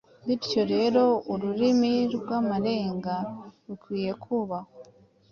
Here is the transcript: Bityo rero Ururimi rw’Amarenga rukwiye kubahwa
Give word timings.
Bityo 0.25 0.61
rero 0.73 1.03
Ururimi 1.33 1.93
rw’Amarenga 2.15 3.15
rukwiye 3.65 4.11
kubahwa 4.21 4.69